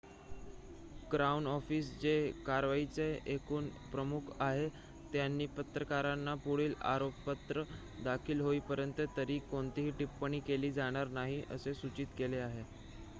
[1.09, 2.13] crown office जे
[2.45, 4.71] कारवाईचे एकूण प्रमुख आहेत
[5.13, 7.63] त्यांनी पत्रकारांना पुढील आरोपपत्र
[8.03, 12.63] दाखल होईपर्यंत तरी कोणतीही टिप्पणी केली जाणार नाही असे सूचित केले आहे